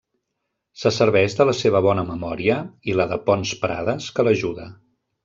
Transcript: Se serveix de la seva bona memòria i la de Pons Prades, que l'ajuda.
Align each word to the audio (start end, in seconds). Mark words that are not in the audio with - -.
Se 0.83 0.91
serveix 0.95 1.35
de 1.41 1.45
la 1.49 1.53
seva 1.59 1.81
bona 1.87 2.05
memòria 2.07 2.57
i 2.93 2.97
la 3.01 3.07
de 3.13 3.19
Pons 3.29 3.53
Prades, 3.67 4.09
que 4.17 4.27
l'ajuda. 4.31 4.67